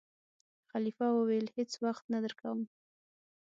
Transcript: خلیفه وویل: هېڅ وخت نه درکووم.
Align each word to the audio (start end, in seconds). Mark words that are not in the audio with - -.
خلیفه 0.71 1.05
وویل: 1.13 1.47
هېڅ 1.57 1.71
وخت 1.85 2.03
نه 2.13 2.19
درکووم. 2.23 2.61